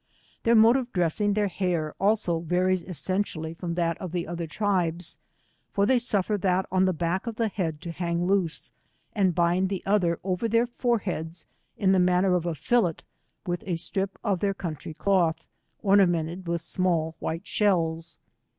Their 0.41 0.55
mode 0.55 0.77
of 0.77 0.91
dressing 0.93 1.33
their 1.35 1.47
hair 1.47 1.93
also 1.99 2.39
varies 2.39 2.81
es 2.83 2.97
sentially 2.99 3.55
from 3.55 3.75
that 3.75 3.99
of 4.01 4.11
the 4.13 4.25
other 4.25 4.47
tribes, 4.47 5.19
for 5.73 5.85
they 5.85 5.99
suffer 5.99 6.39
that 6.39 6.65
on 6.71 6.85
the 6.85 6.91
back 6.91 7.27
of 7.27 7.35
the 7.35 7.49
head 7.49 7.79
to 7.81 7.91
hang 7.91 8.25
loose, 8.25 8.71
and 9.13 9.35
bind 9.35 9.69
the 9.69 9.83
other 9.85 10.19
over 10.23 10.47
their 10.49 10.65
foreheads 10.65 11.45
in 11.77 11.91
the 11.91 11.99
man 11.99 12.23
lier 12.23 12.33
of 12.33 12.47
a 12.47 12.53
jQUett, 12.53 13.01
with 13.45 13.63
a 13.67 13.75
strip 13.75 14.17
of 14.23 14.39
their 14.39 14.55
country 14.55 14.95
cloth, 14.95 15.45
ornamented 15.83 16.47
with 16.47 16.61
small 16.61 17.15
white 17.19 17.45
shells. 17.45 18.17